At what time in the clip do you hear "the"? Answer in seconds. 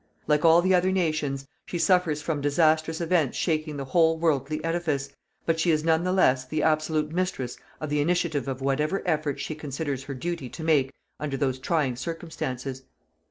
0.63-0.73, 3.77-3.85, 6.03-6.11, 6.43-6.63, 7.91-8.01